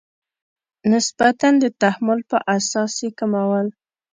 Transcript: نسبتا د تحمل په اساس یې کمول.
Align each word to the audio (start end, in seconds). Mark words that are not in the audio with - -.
نسبتا 0.91 1.49
د 1.63 1.65
تحمل 1.81 2.19
په 2.31 2.37
اساس 2.55 2.93
یې 3.03 3.09
کمول. 3.19 3.67